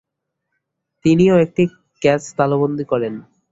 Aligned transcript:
তিনি 1.05 1.25
ও 1.33 1.35
একটি 1.45 1.63
ক্যাচ 2.01 2.21
তালুবন্দী 2.37 2.85
করেন। 2.91 3.13